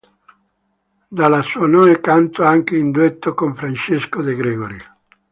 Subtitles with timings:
[1.09, 4.79] Dalla suonò e cantò anche in duetto con Francesco De Gregori.